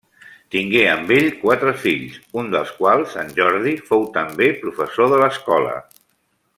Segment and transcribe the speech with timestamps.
[0.53, 5.81] Tingué amb ell quatre fills, un dels quals, en Jordi, fou també professor de l'Escola.